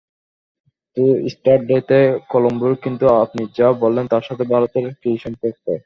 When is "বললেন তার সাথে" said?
3.81-4.43